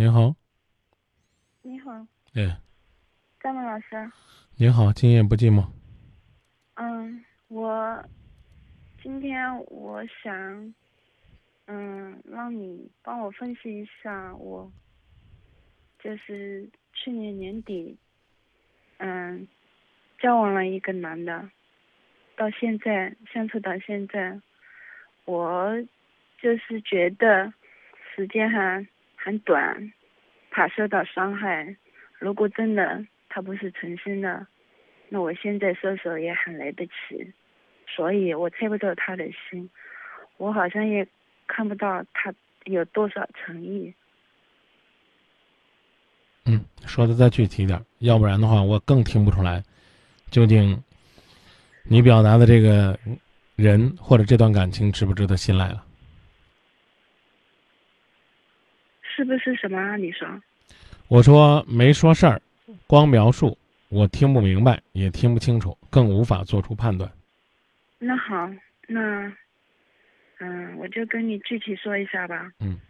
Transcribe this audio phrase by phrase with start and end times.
[0.00, 0.34] 您好，
[1.60, 1.92] 你好，
[2.32, 2.56] 哎，
[3.38, 4.10] 张明老师。
[4.56, 5.62] 你好，今夜不寂寞。
[6.76, 8.02] 嗯，我
[9.02, 10.74] 今天我想，
[11.66, 14.72] 嗯，让你帮我分析一下，我
[15.98, 17.98] 就是去年年底，
[18.96, 19.46] 嗯，
[20.18, 21.50] 交往了一个男的，
[22.38, 24.40] 到现在相处到现在，
[25.26, 25.70] 我
[26.40, 27.52] 就是觉得
[28.14, 28.88] 时间还
[29.22, 29.92] 很短，
[30.50, 31.76] 怕受到伤害。
[32.18, 34.46] 如果真的他不是诚心的，
[35.08, 37.32] 那我现在收手也很来得及。
[37.86, 39.68] 所以我猜不透他的心，
[40.36, 41.06] 我好像也
[41.46, 42.32] 看不到他
[42.64, 43.92] 有多少诚意。
[46.46, 49.62] 嗯，说的再具体点，要不然的话我更听不出来，
[50.30, 50.82] 究竟
[51.82, 52.98] 你表达的这个
[53.56, 55.84] 人或者这段感情值不值得信赖了。
[59.20, 59.96] 是不是什么啊？
[59.96, 60.26] 你说？
[61.08, 62.40] 我说没说事儿，
[62.86, 63.58] 光描述，
[63.90, 67.12] 我听不明白，也听不清楚，更无法做出判断。
[67.98, 68.50] 那好，
[68.88, 69.30] 那
[70.38, 72.50] 嗯，我就跟你具体说一下吧。
[72.60, 72.80] 嗯。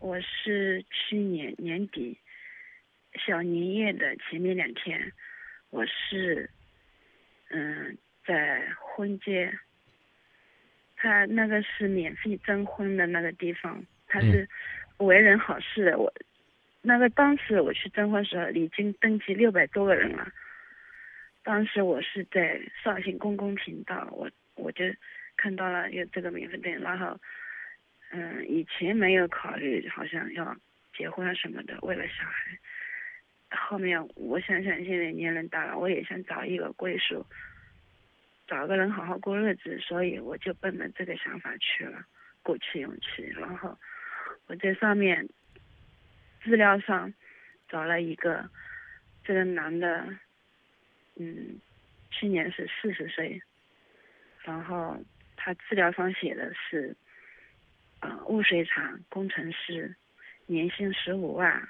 [0.00, 2.18] 我是去年年底
[3.24, 5.00] 小年夜的前面两天，
[5.70, 6.50] 我是
[7.50, 9.56] 嗯在婚介，
[10.96, 14.48] 他那个是免费征婚的那个地方，他是。
[14.98, 16.12] 为人好事我，
[16.80, 20.26] 那个当时我去征婚时候已经登记六百多个人了。
[21.42, 24.84] 当时我是在绍兴公共频道，我我就
[25.36, 27.18] 看到了有这个免费店，然后
[28.10, 30.56] 嗯，以前没有考虑好像要
[30.96, 32.58] 结婚啊什么的，为了小孩。
[33.50, 37.24] 后面我想想，现在年龄大了，我也想找一个归属，
[38.46, 42.04] 找个人好好过日子，所以我就奔着这个想法去了，
[42.42, 43.78] 鼓起勇气，然后。
[44.48, 45.28] 我在上面
[46.44, 47.12] 资料上
[47.68, 48.48] 找了一个，
[49.24, 50.06] 这个男的，
[51.16, 51.60] 嗯，
[52.12, 53.42] 去年是四十岁，
[54.44, 54.96] 然后
[55.34, 56.96] 他资料上写的是，
[57.98, 59.96] 啊，污水厂工程师，
[60.46, 61.68] 年薪十五万，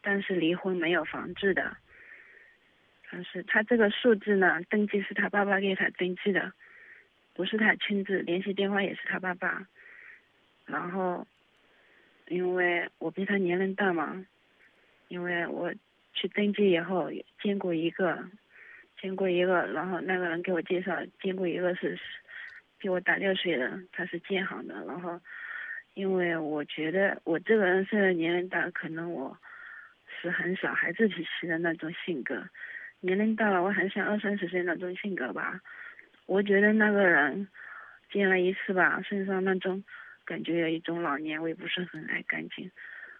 [0.00, 1.76] 但是离婚没有房子的，
[3.10, 6.52] 但是他这个数字呢，登记是他爸爸给他登记的，
[7.34, 9.66] 不是他亲自，联系电话也是他爸爸，
[10.66, 11.26] 然后。
[12.32, 14.24] 因为我比他年龄大嘛，
[15.08, 15.70] 因为我
[16.14, 17.10] 去登记以后
[17.42, 18.24] 见过一个，
[18.98, 21.98] 见过一个，然后那个人给我介绍见过一个是
[22.78, 25.20] 比我大六岁的，他是建行的，然后
[25.92, 29.36] 因为我觉得我这个人虽然年龄大，可能我
[30.22, 32.48] 是很小孩子脾气的那种性格，
[33.00, 35.60] 年龄大了我很像二三十岁那种性格吧，
[36.24, 37.46] 我觉得那个人
[38.10, 39.84] 见了一次吧，身上那种。
[40.32, 42.70] 感觉有一种老年味，不是很爱干净，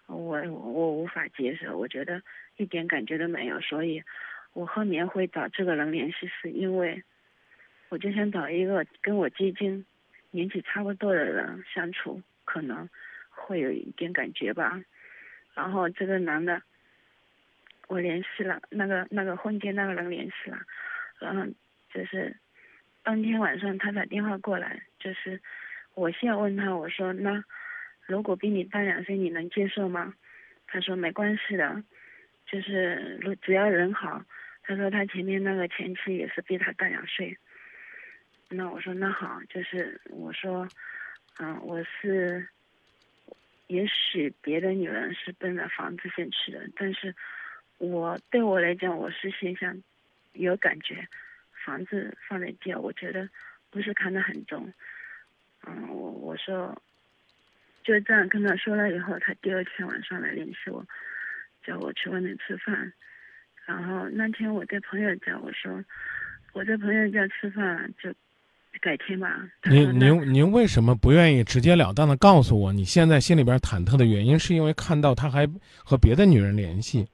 [0.07, 2.19] 我我无法接受，我觉得
[2.57, 4.01] 一点感觉都没有，所以，
[4.53, 7.03] 我后面会找这个人联系，是因为，
[7.89, 9.85] 我就想找一个跟我接近，
[10.31, 12.89] 年纪差不多的人相处，可能
[13.29, 14.81] 会有一点感觉吧。
[15.53, 16.63] 然后这个男的，
[17.89, 20.57] 我联系了那个那个婚介那个人联系了，
[21.19, 21.45] 然后
[21.93, 22.35] 就是
[23.03, 25.39] 当天晚上他打电话过来，就是。
[25.95, 27.43] 我现在问他，我说那
[28.05, 30.13] 如果比你大两岁，你能接受吗？
[30.67, 31.83] 他说没关系的，
[32.45, 34.23] 就是如只要人好。
[34.63, 37.37] 他说他前面那个前妻也是比他大两岁。
[38.49, 40.67] 那我说那好，就是我说，
[41.39, 42.47] 嗯，我是，
[43.67, 47.13] 也许别的女人是奔着房子先去的，但是
[47.77, 49.81] 我对我来讲，我是先想
[50.33, 51.07] 有感觉，
[51.65, 53.27] 房子放在第二，我觉得
[53.69, 54.73] 不是看得很重。
[55.67, 56.75] 嗯，我我说，
[57.83, 60.85] 就这样跟他说了以后，他第二天晚上来联系我，
[61.65, 62.91] 叫我去外面吃饭。
[63.65, 65.83] 然后那天我在朋友家，我说
[66.51, 68.13] 我在朋友家吃饭，就
[68.81, 69.41] 改天吧。
[69.69, 75.47] 您您您为什么不愿意直截了当的告诉我，你现在心里边忐忑的原因，是因为看到他还
[75.77, 77.07] 和别的女人联系？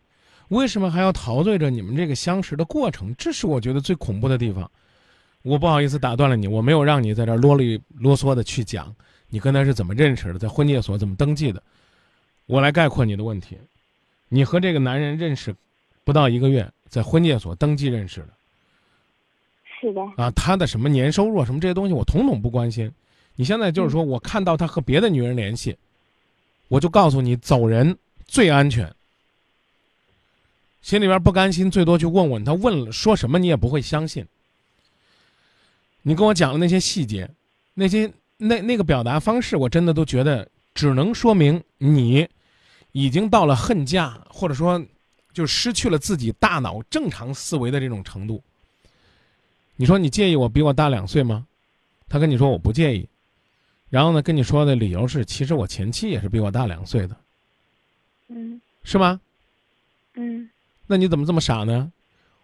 [0.49, 3.13] 为什么还要陶醉着你们这个相识的过程？
[3.15, 4.71] 这是我觉得最恐怖的地方。
[5.41, 8.93] 我不好意思打断了你，我没有让你在这啰里啰嗦的去讲
[9.29, 11.61] 你跟他是怎么认识的，在婚介所怎么登记的。
[12.45, 13.57] 我来概括你的问题：
[14.27, 15.55] 你和这个男人认识
[16.03, 18.29] 不到一个月，在婚介所登记认识的。
[19.79, 20.01] 是的。
[20.17, 22.91] 啊，他的什么年收入什么这些东西，我统统不关心。
[23.35, 25.77] 你现在就是说我看到他和别的女人联系，
[26.67, 28.93] 我就告诉你走人最安全。
[30.81, 34.25] 心里边不甘心，最多去问问他，问了说什么你也不会相信。
[36.09, 37.29] 你跟我讲的那些细节，
[37.75, 42.27] 那些那那个表达方式，我真的都觉得只能说明你
[42.93, 44.83] 已经到了恨嫁，或者说
[45.33, 48.41] 就失去了自己大脑正常思维的这种程度。
[49.75, 51.45] 你说你介意我比我大两岁吗？
[52.07, 53.07] 他跟你说我不介意，
[53.91, 57.15] 然后呢跟你说的理由是，其实我前妻也是比我大两岁的，
[58.29, 59.21] 嗯是吗？
[60.15, 60.49] 嗯
[60.87, 61.91] 那你怎么这么傻呢？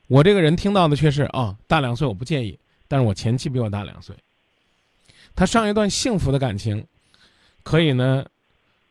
[0.05, 4.15] 我这个人听到的却是啊、大两岁我不介意，但是我前妻比我大两岁。
[5.35, 6.85] 他上一段幸福的感情，
[7.63, 8.25] 可以呢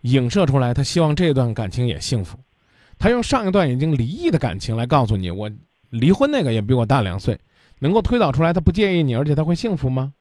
[0.03, 2.39] 影射出来，他希望这段感情也幸福。
[2.99, 5.51] 他用上一段已经离异的感情来告诉你，我
[5.91, 7.39] 离婚那个也比我大两岁，
[7.79, 10.13] 能够推导出来他不介意你，而且他会幸福吗？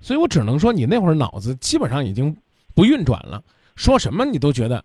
[0.00, 2.36] 所以我只能说，你那会儿脑子基本上已经
[2.74, 3.42] 不运转了，
[3.74, 4.84] 说什么你都觉得，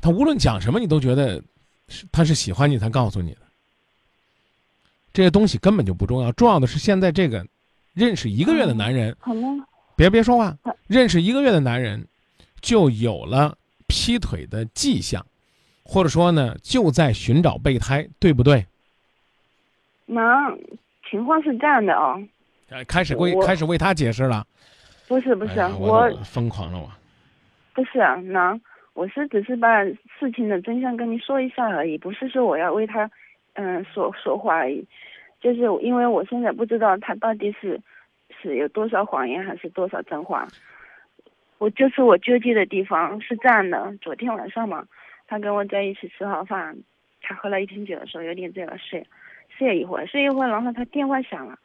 [0.00, 1.40] 他无论讲什么，你都觉得
[1.86, 3.51] 是他是喜欢你才告诉你的。
[5.12, 7.46] 这些东西根本就不重要，重要的是现在这个
[7.94, 9.40] 认识一个月的男人，好了，
[9.96, 10.56] 别别说话，
[10.86, 12.06] 认识一个月的男人
[12.60, 13.56] 就有了
[13.86, 15.24] 劈腿的迹象，
[15.82, 18.66] 或者说呢就在寻找备胎，对不对？
[20.06, 20.50] 妈，
[21.10, 22.22] 情况是这样的哦，
[22.70, 24.46] 呃开始为开始为他解释了，
[25.08, 26.90] 不是不是，哎我我疯狂了我。
[27.74, 28.58] 不是啊，那
[28.94, 33.10] 我是只是把事情的真相跟你说一下而已，不是说我要为他
[33.54, 34.86] 嗯说说话而已，
[35.40, 37.80] 就是因为我现在不知道他到底是
[38.40, 40.48] 是有多少谎言还是多少真话。
[41.58, 44.84] 我就是我纠结的地方是这样的，昨天晚上嘛，
[45.28, 46.76] 他跟我在一起吃好饭，
[47.20, 49.06] 他喝了一瓶酒的时候有点醉了，睡
[49.56, 51.56] 睡一会儿，睡一会儿，然后他电话响了，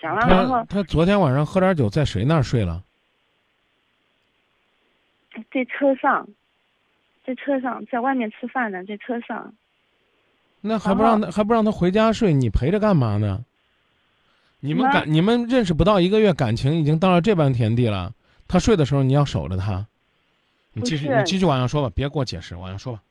[0.00, 2.84] 响了，然他后他昨天晚上喝点酒，在谁那儿睡了？
[5.50, 6.28] 在车上，
[7.24, 9.52] 在车上，在外面吃饭呢，在车上。
[10.60, 13.44] 那还不让他还不让他回家睡，你陪着干嘛呢？
[14.60, 18.12] 你们感你们认识不到一个月，感情已经到了这般田地了。
[18.46, 19.86] 他睡的时候，你要守着他。
[20.72, 23.02] 你继续，你继续往下说吧，别给我解释，往下说吧。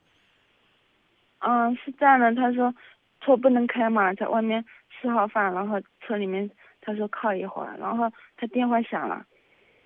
[1.40, 2.72] 嗯，是这样的，他说
[3.20, 6.48] 车不能开嘛，在外面吃好饭，然后车里面
[6.80, 9.24] 他说靠一会儿，然后他电话响了，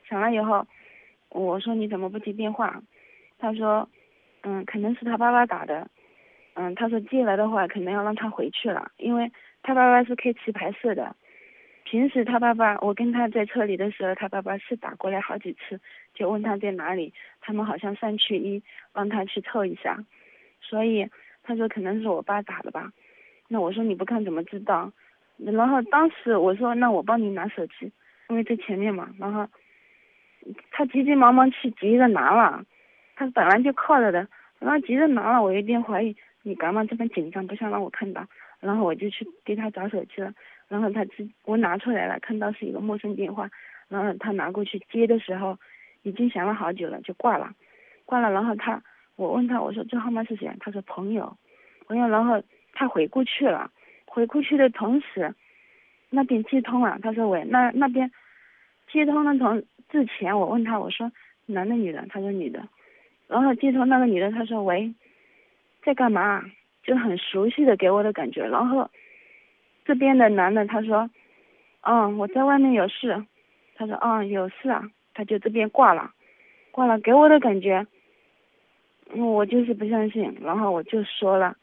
[0.09, 0.67] 响了以后，
[1.31, 2.81] 我说你怎么不接电话？
[3.39, 3.89] 他说，
[4.43, 5.89] 嗯，可能是他爸爸打的，
[6.55, 9.31] 嗯，他说接了的话，可能要让他回去了，因为
[9.63, 11.15] 他爸爸是开棋牌室的，
[11.85, 15.81] 平时他爸爸我跟他在车里的时候，他爸爸是打过来好几次，
[16.15, 18.63] 就问他在哪里，他们好像三缺一，
[18.93, 20.03] 让他去凑一下，
[20.61, 21.09] 所以。
[21.47, 22.91] 他说可能是我爸打的吧，
[23.49, 24.91] 那我说你不看怎么知道？
[25.37, 27.93] 然后当时我说那我帮你拿手机，
[28.31, 29.11] 因为在前面嘛。
[29.19, 29.47] 然后
[30.71, 32.65] 他急急忙忙去急着拿了，
[33.15, 34.27] 他本来就靠着的，
[34.59, 38.25] 然后急着拿了，我有点怀疑你干嘛这么紧张，不想让我看到。
[38.61, 40.33] 然后我就去给他找手机了，
[40.69, 43.51] 然后他自我拿出来了，看到是一个陌生电话，
[43.89, 45.59] 然后他拿过去接的时候，
[46.03, 47.53] 已经响了好久了，就挂了，
[48.07, 48.81] 挂了，然后他。
[49.17, 50.51] 我问他，我说这号码是谁？
[50.59, 51.37] 他说朋友，
[51.87, 52.09] 朋友。
[52.09, 52.43] 然后
[52.73, 53.71] 他回过去了，
[54.07, 55.33] 回过去的同时，
[56.11, 56.99] 那边接通了。
[57.01, 58.11] 他说喂，那那边
[58.91, 61.13] 接通的同之前，我问他，我说
[61.47, 62.05] 男的女的？
[62.09, 62.67] 他说女的。
[63.29, 64.93] 然后接通那个女的，他说喂，
[65.85, 66.45] 在干嘛？
[66.83, 68.47] 就很熟悉的给我的感觉。
[68.47, 68.91] 然后
[69.85, 71.09] 这边的男的他说，
[71.83, 73.25] 嗯，我在外面有事。
[73.75, 74.91] 他说嗯，有事啊。
[75.17, 76.11] 他就这边挂了，
[76.73, 77.87] 挂了，给我的感觉。
[79.15, 81.57] 我就是不相信，然后我就说了，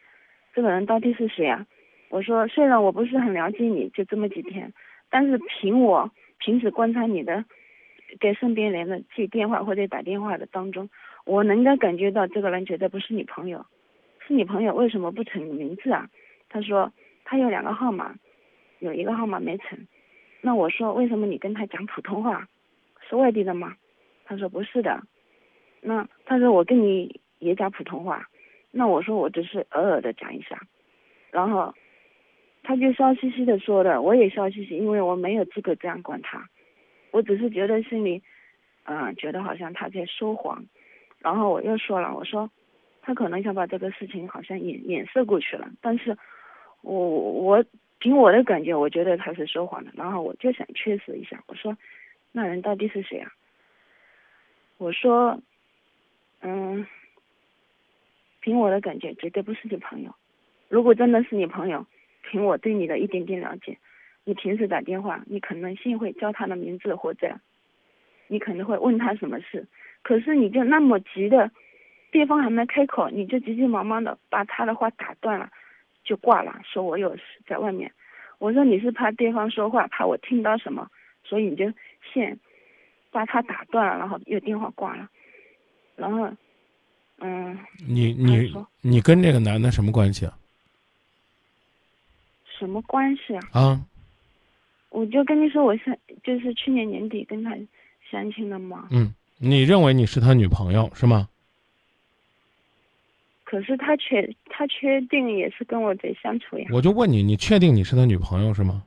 [0.53, 1.65] 这个人到底是谁啊？
[2.07, 4.71] 我说虽然我不是很了解你，就这么几天，
[5.09, 7.43] 但是凭我平时观察你的，
[8.21, 10.89] 给身边人的接电话或者打电话的当中，
[11.25, 13.65] 我能够感觉到这个人绝对不是你朋友，
[14.31, 16.09] 你朋友为什么不成名字啊？
[16.49, 16.91] 他说
[17.23, 18.15] 他有两个号码，
[18.79, 19.87] 有一个号码没存，
[20.41, 22.47] 那我说为什么你跟他讲普通话？
[23.09, 23.75] 是外地的吗？
[24.25, 25.01] 他说不是的，
[25.81, 27.19] 那他说我跟你。
[27.41, 28.29] 也讲普通话，
[28.69, 30.61] 那我说我只是偶尔的讲一下，
[31.31, 31.73] 然后
[32.61, 36.47] 他就笑嘻嘻的说的，我也笑嘻嘻，因为我没有资格这样管他，
[37.09, 38.21] 我只是觉得心里，
[38.83, 40.63] 嗯，觉得好像他在说谎，
[41.17, 42.47] 然后我又说了，我说
[43.01, 46.17] 他可能想把这个事情好像掩掩饰过去了，但是
[46.81, 47.63] 我我
[47.99, 51.77] 凭我的感觉，我觉得他是说谎的，然后我就想确实一下，我说
[52.31, 53.31] 那人到底是谁啊？
[54.77, 55.39] 我说，
[56.41, 56.85] 嗯。
[58.43, 60.15] 凭我的感觉，绝对不是你朋友。
[60.67, 61.85] 如果真的是你朋友，
[62.23, 63.77] 凭我对你的一点点了解，
[64.23, 67.39] 你平时打电话，你可能性会叫他的名字，或者
[68.25, 69.67] 你可能会问他什么事。
[70.01, 71.51] 可是你就那么急的，
[72.11, 75.49] 对方还没开口，你就急急忙忙的把他的话打断了，
[76.03, 77.91] 就挂了，说我有事在外面。
[78.37, 80.89] 我说你是怕对方说话，怕我听到什么，
[81.23, 81.71] 所以你就
[82.13, 82.37] 先
[83.11, 85.07] 把他打断了，然后又电话挂了，
[85.95, 86.29] 然后，
[87.19, 90.37] 嗯，你你你跟这个男的什么关系啊？
[92.59, 93.41] 什么关系啊？
[93.53, 93.81] 啊，
[94.89, 97.55] 我就跟你说，我相就是去年年底跟他
[98.09, 98.87] 相亲的嘛。
[98.91, 101.29] 嗯，你认为你是他女朋友是吗？
[103.51, 108.81] 可是他确他确定也是跟我在相处呀，我就问你，你确定你是他女朋友是吗？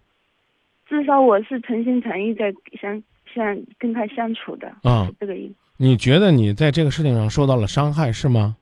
[0.88, 3.02] 至少我是诚心诚意在相
[3.34, 5.54] 相跟他相处的，啊是这个意思。
[5.76, 8.56] 你觉得你在这个事情上受到了伤害是吗？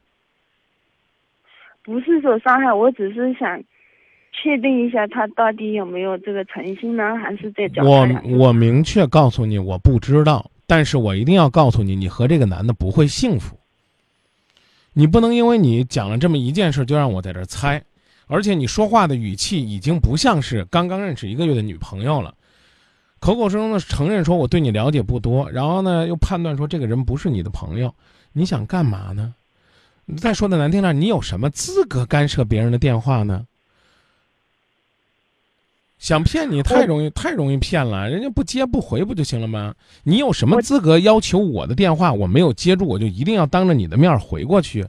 [1.85, 3.63] 不是说伤害，我只是想
[4.33, 13.57] 确定一下他到底有没有这个诚心呢，还是在脚我我明确告诉你，我不知道，但是我一定要告诉你，你和这个男的不会幸福。
[14.95, 17.83] 你不能因为你讲了这么一件事就让我在这猜，
[18.27, 22.35] 而且你说话的语气已经不像是刚刚认识一个月的女朋友了，
[23.19, 27.95] 口口声声的承认说我对你了解不多，然后呢又判断说这个人不是你的朋友，
[28.33, 29.35] 你想干嘛呢？
[30.19, 33.47] 再说的难听点，你有什么资格干涉别人的电话呢？
[36.03, 39.73] 想骗你太容易，太容易骗了，人家不接不回不就行了吗？
[40.03, 44.85] 你有什么资格要求我的电话我没有接住，我就一定要当着你的面回过去？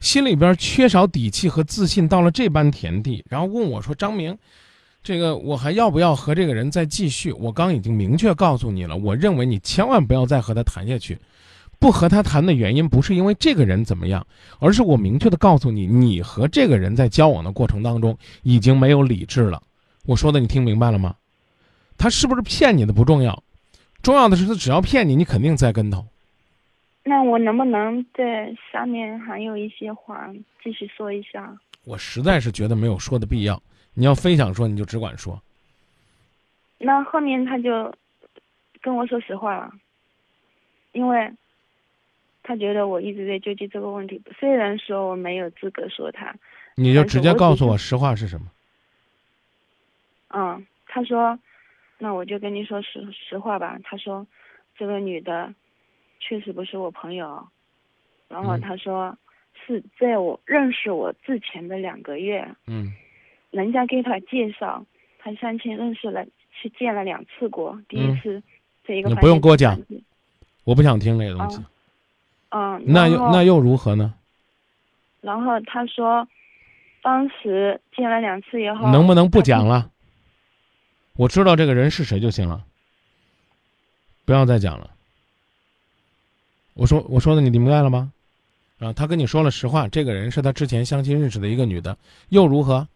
[0.00, 4.36] 心里边缺少底气和自信到了这般田地，然后问我说：“张明，
[5.04, 11.16] 这个我还要不要和这个人再继续？”我刚已经明确告诉你了，我认为你千万不要再和他谈下去。
[11.78, 14.26] 不和他谈的原因不是因为这个人怎么样，
[14.58, 19.62] 而是我明确的告诉你，你和这个人在交往的过程当中已经没有理智了。
[20.04, 21.16] 我说的你听明白了吗？
[21.98, 23.42] 他是不是骗你的不重要，
[24.02, 26.04] 重要的是他只要骗你，你肯定栽跟头。
[27.04, 30.32] 那我能不能在下面还有一些话
[30.62, 31.56] 继续说一下？
[31.84, 33.60] 我实在是觉得没有说的必要。
[33.94, 35.40] 你要非想说，你就只管说。
[36.78, 37.92] 那后面他就
[38.80, 39.72] 跟我说实话了，
[40.92, 41.30] 因为
[42.42, 44.20] 他觉得我一直在纠结这个问题。
[44.40, 46.34] 虽然说我没有资格说他，
[46.74, 48.46] 你就直接告诉我实话是什么。
[50.32, 51.38] 嗯，他说，
[51.98, 53.78] 那我就跟你说实实话吧。
[53.84, 54.26] 他说，
[54.76, 55.54] 这个女的
[56.20, 57.46] 确实不是我朋友，
[58.28, 59.16] 然后嗯他说
[59.66, 62.92] 是在我认识我之前的两个月，嗯
[63.50, 64.84] 人家给他介绍，
[65.18, 67.78] 他相亲认识了，去见了两次过。
[67.88, 68.42] 第一嗯次
[68.86, 69.78] 在一个你不用给我讲
[70.64, 71.62] 我不想听这个东西。
[72.48, 74.14] 嗯，那又那又如何呢？
[75.20, 76.26] 然后他说，
[77.02, 79.91] 当时见了两次以后，能不能不讲了？
[81.14, 82.64] 我知道这个人是谁就行了，
[84.24, 84.90] 不要再讲了。
[86.74, 88.12] 我说我说的你明白了吗？
[88.78, 91.96] 啊，他跟你说了实话，这个人是他之前相亲认识的一个女的，
[92.30, 92.88] 又如何？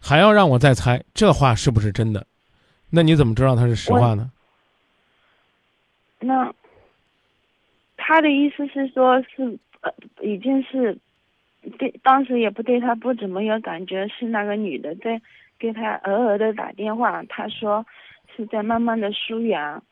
[0.00, 2.26] 还要让我再猜这话是不是真的？
[2.90, 4.30] 那你怎么知道他是实话呢？
[6.20, 6.52] 那
[7.96, 10.98] 他的意思是说，是呃，已经是
[11.78, 15.20] 对，当时也不对他不怎么有感觉，是那个女的在
[15.58, 17.84] 给他偶尔的打电话，他说
[18.36, 19.82] 是在慢慢的疏远。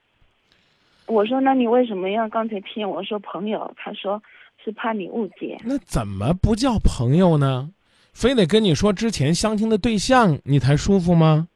[1.07, 3.73] 我说那你为什么要刚才骗我说朋友？
[3.77, 4.23] 他说
[4.65, 5.57] 是怕你误解。
[5.65, 7.71] 那怎么不叫朋友呢？
[8.13, 11.49] 非得跟你说之前相亲的对象你才舒服吗？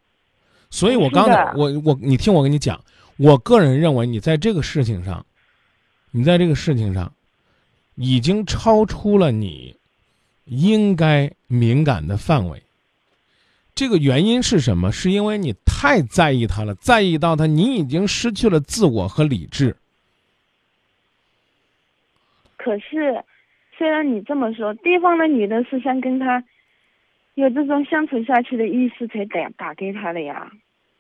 [0.69, 2.81] 所以我刚才我我你听我跟你讲，
[3.17, 5.25] 我个人认为你在这个事情上，
[6.13, 7.13] 你在这个事情上，
[7.97, 9.75] 已经超出了你
[10.45, 12.63] 应该敏感的范围。
[13.81, 14.93] 这个原因是什么？
[14.93, 19.75] 是因为你太在意他了，在意到他，你已经失去了自我和理智。
[22.59, 23.25] 可是，
[23.79, 26.45] 虽然你这么说，对方的女的是想跟他
[27.37, 30.53] 有这种相处下去的意思才打打给他的呀，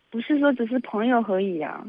[0.08, 1.84] 不是说只是朋友而已呀。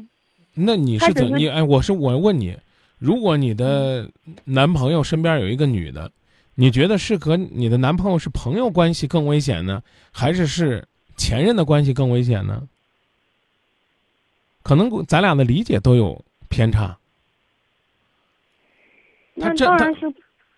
[0.52, 1.62] 那你是是怎你哎？
[1.62, 2.54] 我是我问你，
[2.98, 4.10] 如果你的
[4.44, 6.12] 男朋友身边有一个女的，
[6.54, 9.82] 你觉得是和你的男朋友是朋友关系更危险呢，
[10.12, 12.68] 还是是前任的关系更危险呢？
[14.62, 16.96] 可能咱俩的理解都有偏差，
[19.40, 20.14] 他那这当然是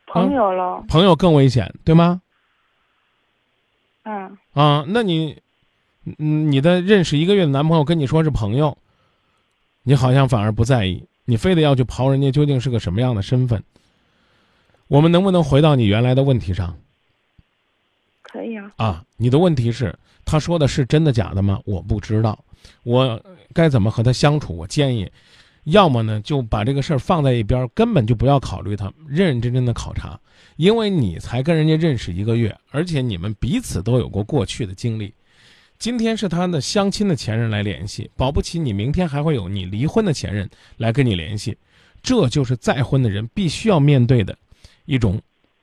[0.06, 2.20] 朋友了，朋友更危险，对吗？
[4.02, 5.40] 嗯，啊，那你，
[6.18, 8.76] 嗯，你的认识一个月的男朋友跟你说是朋友，
[9.84, 13.64] 你好像反而不在意，你非得要去刨人家究竟是个什么样的身份。
[14.94, 16.78] 我们能不能回到你原来的问题上
[18.22, 18.70] 可以啊。
[18.76, 19.04] 啊？
[19.16, 19.92] 你的问题是，
[20.24, 21.60] 他说的是真的假的吗？
[21.64, 22.38] 我不知道，
[22.84, 23.20] 我
[23.52, 24.56] 该怎么和他相处？
[24.56, 25.10] 我建议，
[25.64, 30.16] 要么呢就把这个事儿放在一边儿，根本就不要考虑他，认认真真的考察，
[30.54, 35.12] 因为你才跟人家认识一个月，而且你们彼此都有过过去的经历。
[35.76, 41.58] 今天是他的相亲的前任来联系，保不齐你明天还会有你离婚的前任来跟你联系，
[42.00, 44.38] 这就是再婚的人必须要面对的
[44.86, 45.20] 一种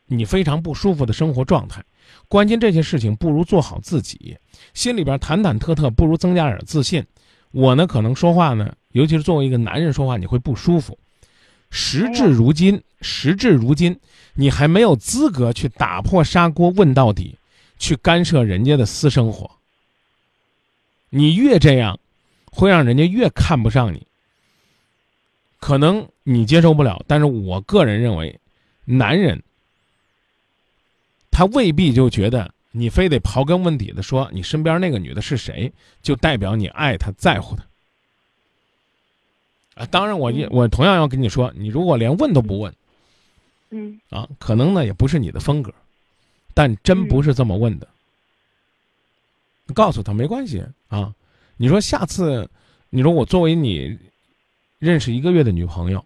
[0.07, 1.83] 你非常不舒服的生活状态。
[2.27, 4.37] 关心这些事情不如做好自己，
[4.73, 7.05] 心里边忐忐忑忑，不如增加点自信。
[7.51, 10.97] 我呢，可能说话呢，尤其是作为一个男人说话，你会不舒服。
[11.69, 13.97] 时至如今，时至如今，
[14.33, 17.37] 你还没有资格去打破砂锅问到底，
[17.77, 19.49] 去干涉人家的私生活。
[21.09, 21.99] 你越这样，
[22.51, 24.05] 会让人家越看不上你。
[25.59, 28.37] 可能你接受不了，但是我个人认为，
[28.85, 29.41] 男人
[31.29, 35.71] 他未必就觉得你非得刨根问底的说你身边那个女的是谁，
[36.01, 37.65] 就代表你爱她在乎她。
[39.75, 42.75] 啊，当然我也我同样要跟你说，你如果连问都不问，
[43.69, 45.73] 嗯啊，可能呢也不是你的风格，
[46.53, 47.87] 但真不是这么问的。
[49.73, 51.15] 告诉他没关系啊，
[51.55, 52.49] 你说下次，
[52.89, 53.97] 你说我作为你
[54.79, 56.03] 认识一个月的女朋友，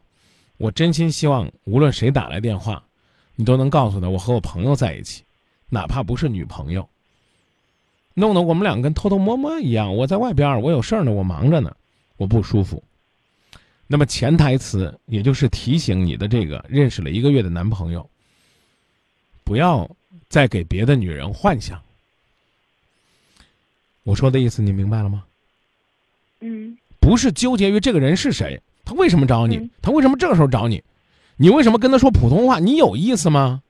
[0.58, 2.84] 我真心希望无论谁打来电话，
[3.36, 5.24] 你都能告诉他我和我朋友在一起，
[5.70, 6.88] 哪怕不是女朋友，
[8.14, 9.96] 弄得我们两个跟偷偷摸摸一样。
[9.96, 11.76] 我在外边，我有事儿呢，我忙着呢，
[12.18, 12.84] 我不舒服。
[13.88, 18.10] 那么潜台词也就是提醒你的这个认识了一个月的男朋友，
[19.44, 19.90] 不要
[20.28, 21.82] 再给别的女人幻想。
[24.04, 25.26] 我说的意思你明白了吗？
[26.42, 30.82] 嗯不是纠结于这个人是谁，他为什么找你嗯，他为什么这个时候找你，
[31.38, 32.60] 你为什么跟他说普通话？
[32.60, 33.62] 你有意思吗？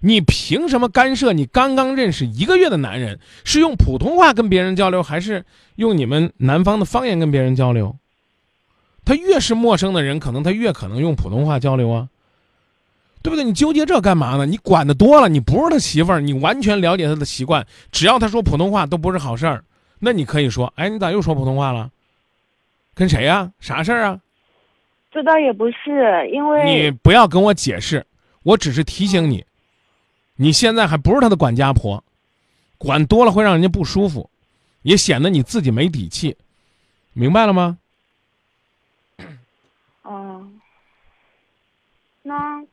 [0.00, 3.18] 你凭什么干涉你刚刚认识一个月的男人？
[3.42, 7.96] 是用普通话跟别人交流，还是用你们南方的方言跟别人交流？
[9.04, 12.08] 他越是陌生的人，可能他越可能用普通话交流啊，
[13.22, 13.42] 对不对？
[13.42, 14.46] 你纠结这干嘛呢？
[14.46, 19.64] 你管的多了，你不是他媳妇儿，你完全了解他的习惯，只要他说普通话都不是好事儿，
[19.98, 21.90] 那你可以说，哎，你咋又说普通话了？
[22.98, 24.20] 跟谁呀、啥事儿啊？
[25.12, 28.04] 这倒也不是，因为你不要跟我解释，
[28.42, 29.46] 我只是提醒你，
[30.34, 32.02] 你现在还不是他的管家婆，
[32.76, 34.28] 管多了会让人家不舒服，
[34.82, 36.36] 也显得你自己没底气，
[37.12, 37.78] 明白了吗？
[40.02, 40.44] 哦，
[42.22, 42.64] 那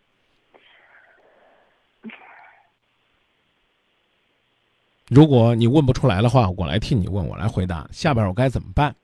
[5.07, 7.87] 如果你问不出来的话，我来替你问，我来回答。
[7.91, 8.95] 下边我该怎么办？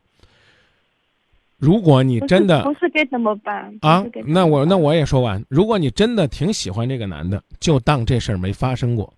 [1.62, 5.46] 如果你真的不是该怎么办啊那我那我也说完。
[5.48, 9.14] 如果你真的挺喜欢这个男的，就当这事儿没发生过，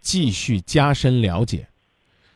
[0.00, 1.66] 继续加深了解，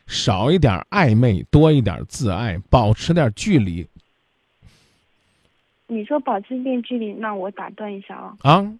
[0.05, 3.87] 少一点暧昧，多一点自爱，保持点距离
[5.87, 8.37] 你说保持一点距离，那我打断一下啊。
[8.43, 8.73] 啊。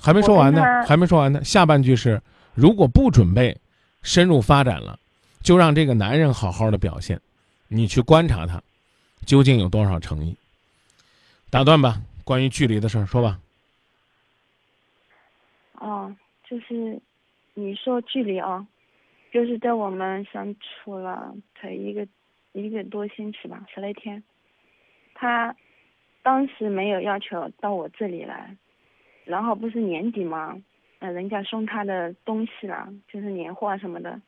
[0.00, 1.44] 还没说完呢还没说完呢。
[1.44, 2.22] 下半句是：
[2.54, 3.54] 如果不准备
[4.02, 4.98] 深入发展了，
[5.42, 7.20] 就让这个男人好好的表现，
[7.68, 8.62] 你去观察他
[9.26, 10.36] 究竟有多少诚意。
[11.50, 13.40] 打断吧，关于距离的事儿说吧。
[15.74, 17.00] 哦，就是
[17.54, 18.66] 你说距离啊，
[19.32, 22.06] 就是在我们相处了才一个
[22.52, 24.22] 一个多星期吧，十来天，
[25.14, 25.54] 他
[26.22, 28.56] 当时没有要求到我这里来，
[29.24, 30.60] 然后不是年底嘛，
[30.98, 34.20] 呃，人家送他的东西啦，就是年货啊什么的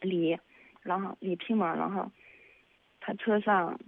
[0.00, 0.38] 礼，
[0.82, 2.10] 然后礼品嘛，然后
[3.00, 3.80] 他车上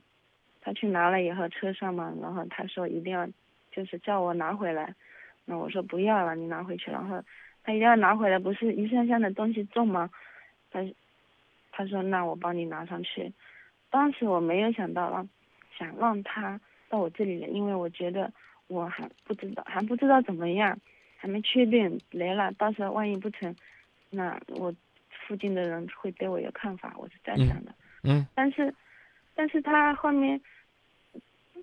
[0.60, 3.26] 他去拿了以后，车上嘛，然后他说一定要
[3.70, 4.94] 就是叫我拿回来。
[5.44, 6.90] 那我说不要了，你拿回去。
[6.90, 7.22] 然后
[7.62, 10.10] 他一定要拿回来，不是一箱箱的东西重吗？
[10.70, 10.80] 他
[11.72, 13.32] 他说那我帮你拿上去。
[13.90, 15.28] 当时我没有想到让
[15.76, 18.32] 想让他到我这里来，因为我觉得
[18.68, 20.78] 我还不知道还不知道怎么样，
[21.16, 23.54] 还没确定来了，到时候万一不成，
[24.10, 24.72] 那我
[25.26, 27.74] 附近的人会对我有看法，我是这样想的。
[28.02, 28.72] 嗯但是，
[29.40, 30.38] 但是他后面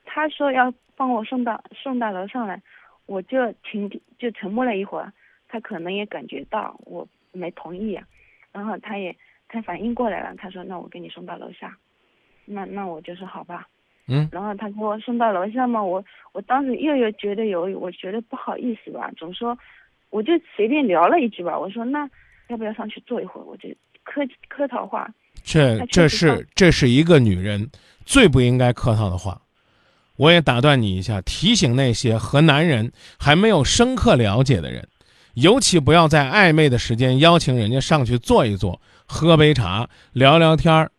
[0.03, 2.59] 他说要帮我送到送到楼上来，
[3.05, 3.87] 我就停
[4.17, 5.13] 就沉默了一会儿，
[5.47, 8.03] 他可能也感觉到我没同意啊，
[8.51, 9.15] 然后他也
[9.47, 11.77] 他反应过来了，他说那我给你送到楼下，
[12.45, 13.67] 那那我就说好吧，
[14.07, 14.27] 嗯。
[14.31, 19.55] 然后他给我送到楼下嘛，我我当时又有觉得有我觉得不好意思吧，总说
[20.09, 22.09] 我就随便聊了一句吧，我说那
[22.47, 23.69] 要不要上去坐一会儿，我就
[24.03, 25.13] 客客套话，
[25.47, 27.69] 这这是这是一个女人
[28.05, 29.41] 最不应该客套的话。
[30.17, 34.85] 我也打断你一下，提醒那些和男人还没有深刻了解的人，
[35.35, 40.91] 尤其不要在暧昧的时间邀请人家上去坐一坐，喝杯茶，聊聊天儿。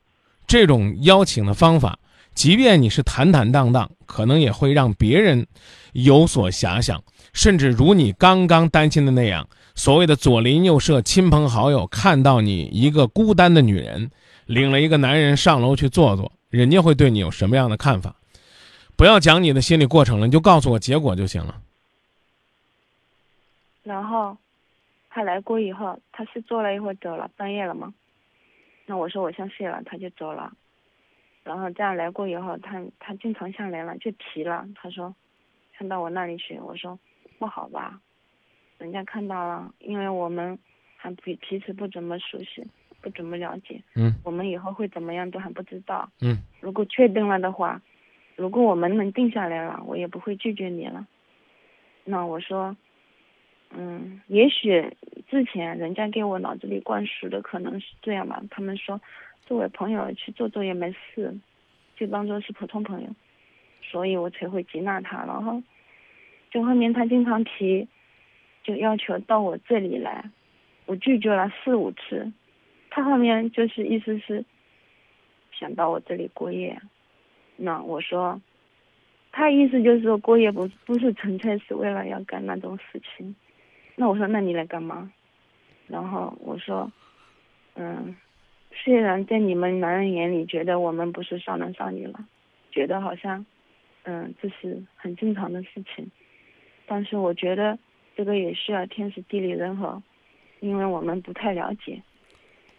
[0.46, 1.98] 这种邀请的方法，
[2.34, 5.46] 即便你是坦坦荡荡，可能也会让别人
[5.92, 7.02] 有所遐想，
[7.34, 14.11] 甚至如你刚刚担心的那样，所谓的左邻右舍、亲朋好友看到你一个孤单的女人，
[14.48, 18.16] 领了一个男人上楼去坐坐，人家会对你有什么样的看法？
[18.96, 21.61] 不要讲你的心理过程了，你就告诉我结果就行了。
[23.82, 24.38] 然后
[25.11, 27.92] 他来过以后，他是坐了一会儿走了，半夜了嘛。
[28.87, 30.50] 那我说我想睡了，他就走了。
[31.44, 35.14] 然后这样来过以后，他他经常下来了，就提了，他说
[35.76, 36.58] 看到我那里去。
[36.58, 36.98] 我说
[37.38, 38.00] 不好吧，
[38.78, 40.58] 人家看到了，因为我们
[40.96, 42.66] 还彼彼此不怎么熟悉，
[43.00, 43.80] 不怎么了解。
[43.94, 46.08] 嗯我们以后会怎么样都还不知道。
[46.20, 47.80] 嗯如果确定了的话，
[48.37, 51.06] 如果我们能定下来了，我也不会拒绝你了。
[52.04, 52.76] 那我说，
[53.70, 54.96] 嗯，也许
[55.28, 58.42] 之前人家给我脑子里灌输的可能是这样吧。
[58.50, 59.00] 他们说，
[59.44, 61.37] 作为朋友去做做也没事，
[61.96, 63.08] 就当做是普通朋友，
[63.82, 65.18] 所以我才会接纳他。
[65.24, 65.62] 然后，
[66.50, 67.87] 就后面他经常提，
[68.62, 70.24] 就要求到我这里来，
[70.87, 72.32] 我拒绝了四五次。
[72.90, 74.44] 他后面就是意思是
[75.53, 76.81] 想到我这里过夜，
[77.57, 78.40] 那我说，
[79.33, 83.35] 他意思就是说过夜不不是纯粹是为了要干那种事情，
[83.96, 85.12] 那我说那你来干嘛？
[85.87, 86.90] 然后我说，
[87.74, 88.16] 嗯，
[88.72, 92.27] 虽然在你们男人眼里觉得我们不是少男少女了，
[92.70, 93.44] 觉得好像，
[94.05, 96.11] 嗯，这是很正常的事情，
[96.87, 97.79] 但是我觉得
[98.16, 100.03] 这个也需要天时地利人和，
[100.61, 102.03] 因为我们不太了解。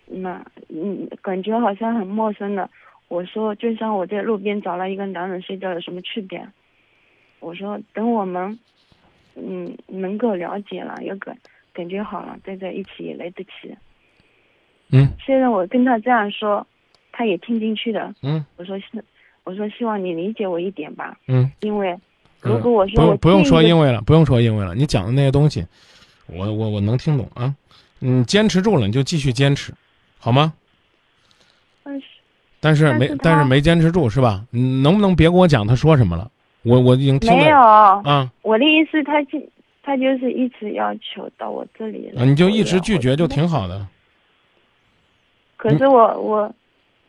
[0.10, 2.70] 那嗯，感觉好像很陌生的。
[3.08, 6.46] 我说，就像我在路边找了一个男人睡觉有什么区别？
[7.40, 8.60] 我说，等我们
[9.36, 11.38] 嗯能够了解了，有感
[11.74, 13.76] 感觉好了，再在一起也来得及。
[14.92, 16.66] 嗯虽然我跟他这样说，
[17.12, 18.14] 他也听进去的。
[18.22, 19.04] 嗯我说是，
[19.44, 21.92] 我说希望你理解我一点吧，嗯，因为
[22.44, 25.66] 嗯如果我说我用不用说因为了，不用说因为了，你讲的那些东西，
[26.28, 27.56] 我我我能听懂啊。
[28.02, 29.74] 嗯，坚持住了你就继续坚持，
[30.20, 30.54] 好吗？
[31.82, 32.06] 但是
[32.60, 34.46] 但是没但是没坚持住是吧？
[34.52, 36.30] 嗯能不能别跟我讲他说什么了？
[36.64, 39.42] 我我已经听没有到，啊我的意思他就
[39.82, 43.88] 他就是一直要求到我这里来，啊，你就一直拒绝就挺好的。
[45.56, 46.54] 可是我我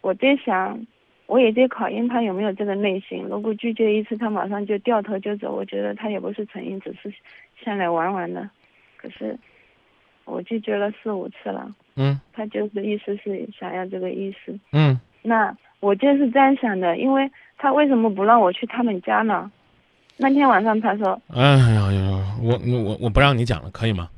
[0.00, 0.80] 我在想，
[1.26, 3.24] 我也在考验他有没有这个内心。
[3.28, 7.12] 如果拒绝一次，他马上就掉头就走，我觉得他也不是诚意，只是
[7.62, 8.48] 下来玩玩的。
[8.96, 9.36] 可是
[10.24, 14.58] 我拒绝了四五次了，嗯他就是意思是想要这个意思。
[14.72, 19.50] 嗯那我就是这样想的，因为他为什么不让我去他们家呢？
[20.16, 24.08] 那天晚上他说，哎呀呀，我我我不让你讲了，可以吗？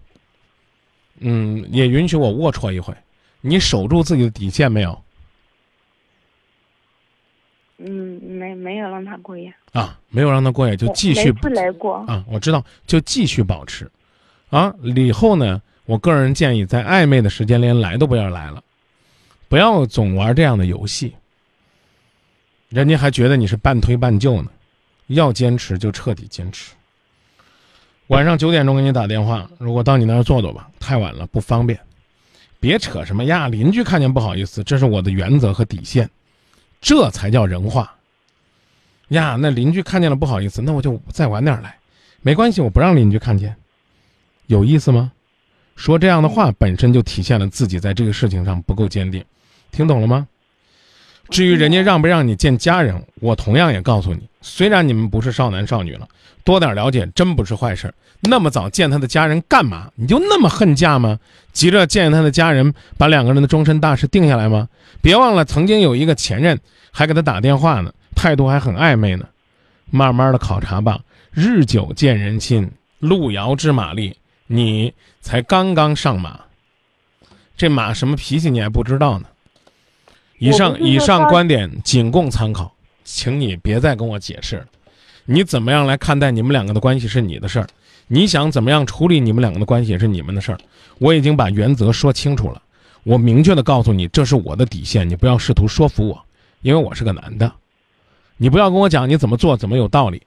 [1.21, 2.93] 嗯，也允许我龌龊一回。
[3.41, 5.01] 你守住自己的底线没有？
[7.79, 11.97] 嗯，没没有让他过夜，啊，没有让他过夜，就继续不来过。
[12.07, 13.91] 啊，我知道，就继续保持。
[14.51, 18.63] 啊，以后呢，我个人建议，在暧昧的时间连来都不要来了，
[19.49, 21.15] 不要总玩这样的游戏。
[22.69, 24.51] 人家还觉得你是半推半就呢，
[25.09, 26.73] 要坚持就彻底坚持。
[28.07, 31.79] 晚上九点钟给你打电话，如果到你那儿坐坐吧，太晚了不方便。
[32.61, 36.09] 别扯什么呀，邻居看见不好意思，这是我的原则和底线，
[36.81, 37.93] 这才叫人话。
[39.09, 41.77] 呀，那邻居看见了不好意思，那我就再晚点来，
[42.21, 43.55] 没关系，我不让邻居看见，
[44.47, 45.13] 有意思吗？
[45.77, 49.25] 说这样的话本身就体现了自己在这个事情上不够坚定，
[49.71, 50.27] 听懂了吗？
[51.31, 56.07] 至于人家让不让你见家人，我同样也告诉你，虽然你们不是少男少女了，
[56.45, 57.93] 多点了解真不是坏事。
[58.21, 59.91] 那么早见他的家人干嘛？
[59.95, 61.19] 你就那么恨嫁吗？
[61.53, 64.69] 急着见他的家人，把两个人的终身大事定下来吗？
[65.01, 66.59] 别忘了，曾经有一个前任
[66.91, 69.25] 还给他打电话呢，态度还很暧昧呢。
[69.91, 71.01] 慢慢的考察吧，
[71.33, 74.15] 日久见人心，路遥知马力。
[74.55, 76.39] 你才刚刚上马，
[77.57, 79.27] 这马什么脾气你还不知道呢。
[80.39, 82.71] 以上以上观点仅供参考，
[83.03, 84.67] 请你别再跟我解释了。
[85.25, 87.67] 你怎么样来看待你们两个的关系是你的事儿，
[88.09, 90.59] 你想怎么样处理你们两个的关系也是你们的事儿。
[90.99, 92.61] 我已经把原则说清楚了，
[93.05, 96.23] 我明确的告诉你，这是我的底线，你不要试图说服我，
[96.61, 97.51] 因为我是个男的。
[98.37, 100.21] 你不要跟我讲你怎么做怎么有道理。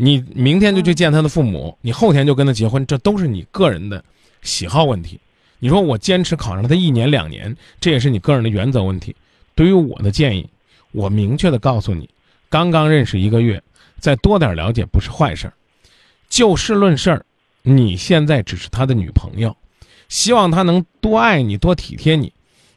[0.00, 4.04] 你明天就去见他的父母，你后天就跟他结婚，这都是你个人的
[4.42, 5.18] 喜好问题。
[5.58, 9.16] 你说我坚持考上他一年两年，这也是你个人的原则问题。
[9.56, 10.48] 对于我的建议，
[10.92, 12.08] 我明确的告诉你，
[12.48, 13.60] 刚刚认识一个月，
[13.98, 15.52] 再多点了解不是坏事儿。
[16.28, 17.26] 就事论事儿，
[17.62, 19.56] 你现在只是他的女朋友，
[20.08, 22.32] 希望他能多爱你、多体贴你，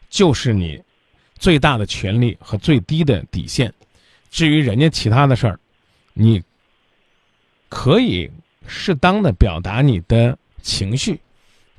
[0.10, 0.82] 就是你
[1.38, 3.72] 最大的权利和最低的底线。
[4.32, 5.60] 至于人家其他的事儿，
[6.14, 6.42] 你
[7.72, 8.30] 可以
[8.68, 11.22] 适当的表达你的情绪，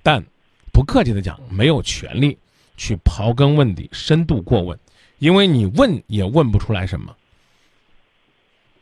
[0.03, 0.25] 但
[0.73, 2.39] 不客气的讲，没有权利
[2.79, 4.77] 去刨根问底、深度过问，
[5.19, 7.15] 因为你问也问不出来什么，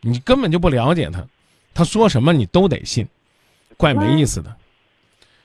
[0.00, 1.26] 你根本就不了解他，
[1.74, 3.04] 他说什么你都得信，
[3.76, 4.56] 怪没意思的。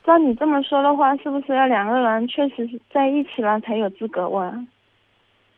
[0.04, 4.68] 照你这么说的话，是不是要两个人确实是在一起了才有资格问？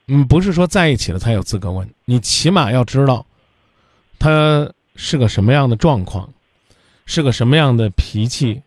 [0.07, 3.27] 嗯，不是说在一起了才有资格问，你起码要知道，
[4.19, 6.29] 他是个什么样的状况，
[7.07, 8.61] 是个什么样的脾气，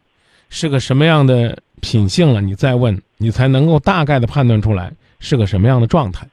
[0.50, 6.26] 是个什么样的品性了，你再问，你才能够大概的判断出来是个什么样的状态。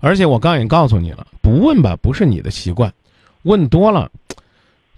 [0.00, 2.90] 而且我刚也告诉你了，不问吧不是你的习惯，
[3.42, 4.10] 问多了，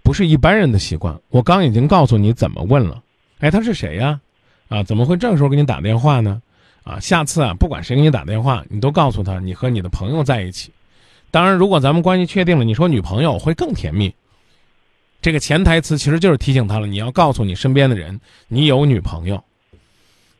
[0.04, 1.18] 不是一般人的习惯。
[1.30, 3.02] 我刚已经告诉你怎么问了。
[3.40, 4.20] 哎，他是谁呀？
[4.68, 6.40] 啊，怎么会这个时候给你打电话呢？
[6.84, 10.70] 啊，下次啊，不管谁给你打电话，你都告诉他你和你的朋友在一起。
[11.32, 14.14] 当然，如果咱们关系确定了，你说女朋友会更甜蜜。
[15.26, 19.42] 这个潜台词其实就是提醒他了，你要告诉你身边的人，你有女朋友，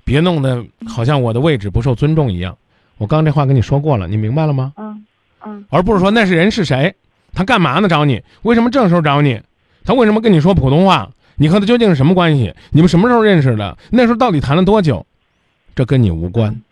[0.05, 2.57] 别弄得好像我的位置不受尊重一样。
[2.97, 4.73] 我刚这话跟你说过了，你明白了吗？
[4.77, 5.05] 嗯
[5.45, 6.95] 嗯，而不是说那是人是谁，
[7.33, 7.89] 他干嘛呢？
[7.89, 8.23] 找你？
[8.43, 9.43] 为什么这时候找你？
[9.85, 11.11] 他为什么跟你说普通话？
[11.35, 12.55] 你和他究竟是什么关系？
[12.71, 13.77] 你们什么时候认识的？
[13.91, 15.05] 那时候到底谈了多久？
[15.75, 16.63] 这跟你无关。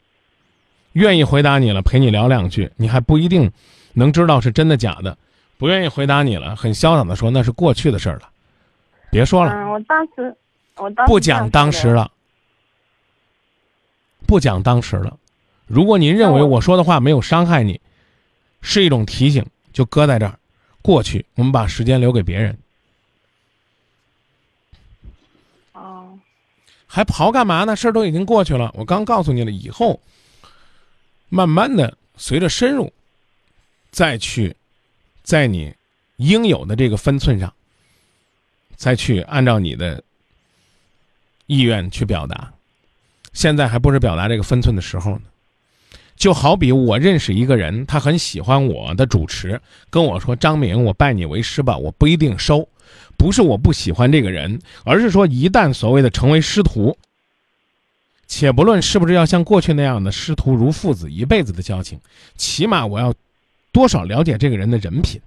[0.93, 3.51] 愿意回答你了，陪你聊两句，你还不一定
[3.93, 5.19] 能知道是真的假的。
[5.57, 8.29] 不愿意回答你了，很潇洒的说那是过去的事儿了，
[9.11, 9.53] 别说了。
[9.53, 10.37] 嗯，我当时，
[10.77, 12.11] 我当时不讲当时了，
[14.27, 15.17] 不讲当时了。
[15.67, 17.81] 如果您认为我说的话没有伤害你，
[18.61, 20.39] 是一种提醒，就搁在这儿。
[20.83, 22.59] 过去，我们把时间留给别人。
[25.73, 26.19] 哦，
[26.87, 27.75] 还刨干嘛呢？
[27.75, 28.71] 事儿都已经过去了。
[28.75, 29.99] 我刚告诉你了，以后
[31.31, 32.93] 慢慢的随着深入，
[33.91, 34.55] 再去
[35.25, 35.75] 在你
[36.19, 37.53] 应有的这个分寸上，
[38.77, 40.01] 再去按照你的
[41.47, 42.53] 意愿去表达。
[43.33, 45.23] 现在还不是表达这个分寸的时候呢。
[46.17, 49.61] 就好比我认识一个人，他很喜欢我的主持，
[49.91, 52.69] 跟我说：“张明，我拜你为师吧。”我不一定收，
[53.17, 56.97] 不是我不喜欢这个人，而是说一旦所谓的成为师徒，
[58.29, 62.01] 且不论是不是要像过去那样的师徒如父子一辈子的交情，
[62.37, 63.13] 起码我要
[63.75, 65.21] 多少了解这个人的人品，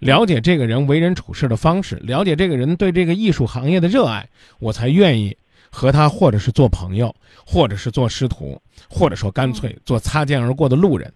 [0.00, 5.36] 了解这个人为人处事的方式，了解这个人对这个艺术行业的热爱，我才愿意。
[5.68, 8.58] 和他，或者是做朋友，或者是做师徒，
[8.88, 11.12] 或者说干脆做擦肩而过的路人，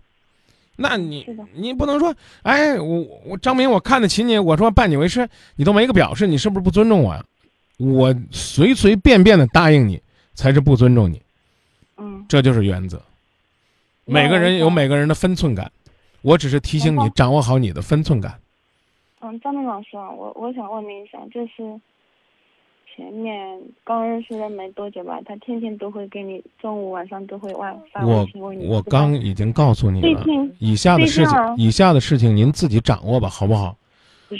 [0.76, 7.24] 那你你不能说，哎，我我张明，我看得起你，我说拜你为师，你都没个表示，你是不是不尊重我呀？
[7.78, 9.98] 我随随便便的答应你，
[10.34, 11.22] 才是不尊重你。
[11.96, 13.00] 嗯，这就是原则。
[14.04, 15.72] 每个人有每个人的分寸感，
[16.22, 18.40] 我只是提醒你掌握好你的分寸感。
[19.20, 21.80] 嗯，张明老师，我我想问您一下，就是。
[22.96, 28.66] 前面刚认识的没多久吧，他天天都会给你，中午晚上都会外发微信问你。
[28.66, 30.22] 我我刚已经告诉你了，
[30.58, 33.74] 以下的事情，以下的事情您自己掌握吧，好不好？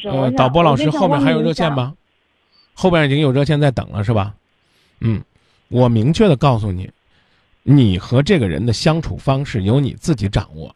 [0.05, 1.95] 呃，导播老师后面还有热线吗？
[2.75, 4.35] 后边已经有热线在等了，是吧？
[5.01, 5.23] 嗯，
[5.69, 6.91] 我明确的告诉你，
[7.63, 10.75] 你和这个人的相处方式由你自己掌握。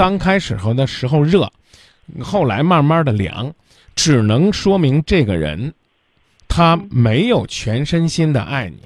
[0.00, 1.52] 刚开始和的时候热，
[2.22, 3.52] 后来慢慢的凉，
[3.94, 5.74] 只能说明这个人。
[6.48, 8.78] 他没有全身心的爱你，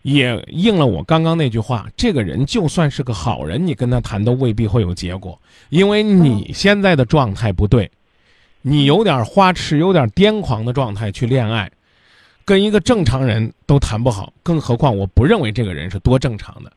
[0.00, 7.90] 也应了我刚刚那句话：这个人就算是个好人，你跟他谈都未必会有结果，因为你现在的状态不对，
[8.62, 11.70] 你有点花痴、有点癫狂的状态去恋爱，
[12.46, 16.72] 跟一个正常人都谈不好，更何况我不认为这个人是多正常的。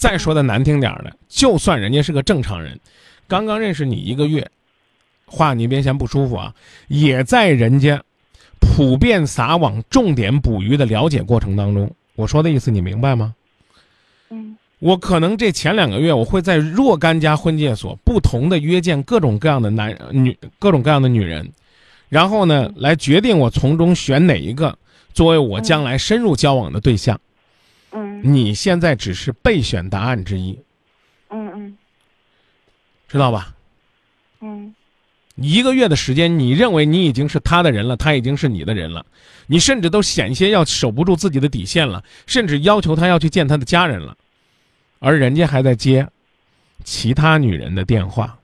[0.00, 2.80] 再说的难听点的，就算人家是个正常人，
[3.28, 4.50] 刚刚认识你一个月，
[5.26, 6.54] 话你别嫌不舒服啊，
[6.88, 8.02] 也在人家。
[8.60, 13.34] 普遍撒网、重点捕鱼的了解过程当中，我说的意思你明白吗？
[14.30, 21.52] 嗯，我可能这前两个月我会在若干家婚介所不同的约见各种各样的男女、各种各样的女人，
[22.08, 24.78] 然后呢，来决定我从中选哪一个
[25.12, 27.20] 作为我将来深入交往的对象。
[28.22, 30.58] 嗯，你现在只是备选答案之一。
[31.30, 31.78] 嗯嗯，
[33.08, 33.54] 知道吧？
[34.40, 34.74] 嗯。
[35.36, 39.06] 一个月的时间，你认为你已经是他的人了，他已经是你的人了，
[39.46, 44.14] 你甚至都险些要守不住自己的底线了，甚至要求他要去见他的家人了，
[44.98, 46.06] 而人家还在接
[46.84, 48.38] 其他女人的电话，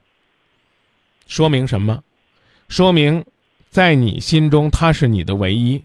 [1.27, 2.03] 说明什么？
[2.69, 3.23] 说明
[3.69, 5.83] 在你心中他是你的唯一，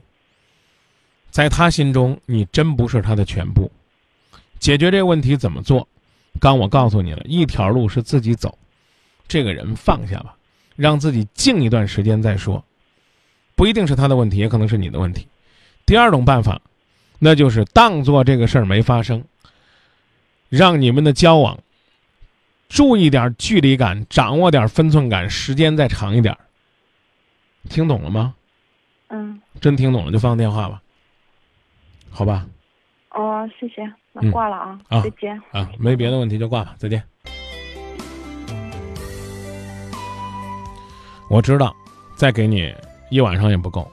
[1.29, 3.69] 在他心中你真不是他的全部。
[4.61, 5.85] 解决这个问题怎么做？
[6.39, 8.57] 刚我告诉你了一条路是自己走，
[9.27, 10.37] 这个人放下吧。
[10.77, 12.63] 让自己静一段时间再说，
[13.55, 15.27] 不一定是他的问题，也可能是你的问题。
[15.85, 16.61] 第二种办法，
[17.19, 19.23] 那就是当做这个事儿没发生，
[20.47, 21.59] 让你们的交往
[22.69, 26.35] 注意点距离感，掌握点分寸感，时间再长一点。
[27.69, 28.33] 听懂了吗？
[29.09, 29.41] 嗯。
[29.59, 30.81] 真听懂了就放电话吧。
[32.09, 32.47] 好吧。
[33.13, 33.81] 哦，谢谢，
[34.13, 34.79] 那挂了啊。
[34.89, 35.01] 啊。
[35.01, 35.41] 再见。
[35.51, 37.01] 啊，没别的问题就挂吧，再见。
[41.29, 41.73] 我知道，
[42.15, 42.73] 再给你
[43.09, 43.89] 一晚上也不够。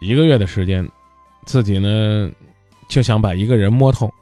[0.00, 0.86] 一个月的时间，
[1.46, 2.30] 自己呢
[2.88, 4.12] 就想把一个人摸透，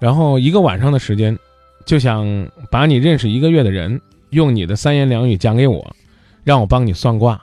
[0.00, 1.38] 然后一个晚上的时间，
[1.86, 2.26] 就想
[2.70, 5.94] 把你认识一个月的人用你的三言两语讲给我，
[6.42, 7.40] 让我帮你算卦。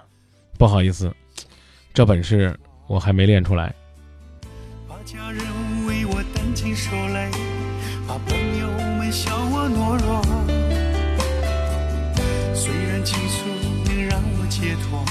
[0.57, 1.13] 不好意思，
[1.93, 2.53] 这本事
[2.87, 3.73] 我还没练出来。
[9.97, 10.21] 弱。
[12.53, 13.45] 虽然倾诉
[13.85, 15.03] 能让我解脱，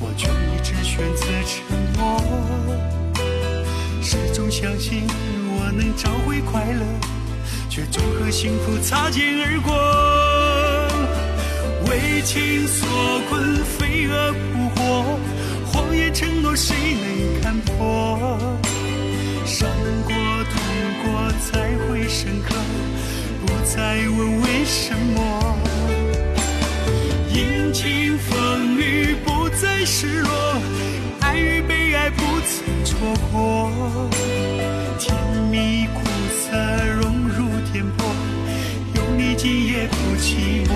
[0.00, 1.54] 我却一直选择沉
[1.98, 2.20] 默。
[4.02, 5.02] 始终相信
[5.58, 6.84] 我能找回快乐，
[7.68, 9.74] 却总和幸福擦肩而过。
[11.90, 12.88] 为情所
[13.28, 15.18] 困，飞蛾扑火，
[15.66, 18.38] 谎言承诺谁能看破？
[19.44, 19.68] 伤
[20.04, 20.12] 过
[20.50, 20.54] 痛
[21.04, 22.54] 过才会深刻，
[23.46, 25.56] 不再问为什么。
[27.32, 30.30] 阴晴风雨不再失落，
[31.20, 32.98] 爱与被爱不曾错
[33.32, 33.70] 过。
[34.98, 35.14] 甜
[35.50, 36.56] 蜜苦涩
[37.00, 38.04] 融入天簸，
[38.94, 40.70] 有你今夜不寂寞